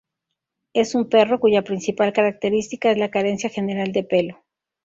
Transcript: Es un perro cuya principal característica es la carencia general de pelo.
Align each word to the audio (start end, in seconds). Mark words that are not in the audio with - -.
Es 0.73 0.95
un 0.95 1.09
perro 1.09 1.39
cuya 1.39 1.63
principal 1.63 2.11
característica 2.11 2.89
es 2.89 2.97
la 2.97 3.11
carencia 3.11 3.51
general 3.51 3.91
de 3.91 4.03
pelo. 4.03 4.43